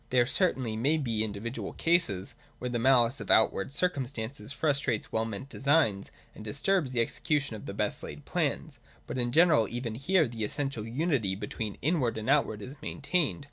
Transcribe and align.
There 0.09 0.25
certainly 0.25 0.75
may 0.75 0.97
be 0.97 1.23
individual 1.23 1.73
cases, 1.73 2.33
where 2.57 2.71
the 2.71 2.79
malice 2.79 3.19
of 3.19 3.29
outward 3.29 3.71
circumstances 3.71 4.51
frustrates 4.51 5.11
well 5.11 5.25
meant 5.25 5.47
designs, 5.47 6.09
and 6.33 6.43
disturbs 6.43 6.91
the 6.91 7.01
execution 7.01 7.55
of 7.55 7.67
the 7.67 7.73
best 7.75 8.01
laid 8.01 8.25
plans. 8.25 8.79
But 9.05 9.19
in 9.19 9.31
general 9.31 9.67
even 9.67 9.93
here 9.93 10.27
the 10.27 10.43
essential 10.43 10.87
unity 10.87 11.35
be 11.35 11.45
tween 11.45 11.77
inward 11.83 12.17
and 12.17 12.31
outward 12.31 12.63
is 12.63 12.73
maintained. 12.81 13.39